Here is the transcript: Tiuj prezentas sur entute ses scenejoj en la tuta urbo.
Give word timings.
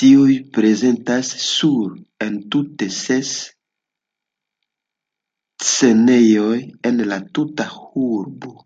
Tiuj 0.00 0.32
prezentas 0.56 1.30
sur 1.42 1.92
entute 2.26 2.90
ses 2.98 3.32
scenejoj 5.70 6.52
en 6.92 7.02
la 7.14 7.24
tuta 7.40 7.72
urbo. 8.12 8.56